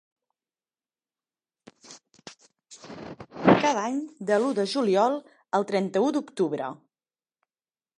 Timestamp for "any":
3.85-4.01